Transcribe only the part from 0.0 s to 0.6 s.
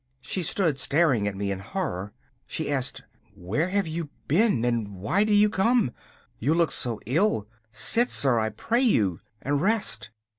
She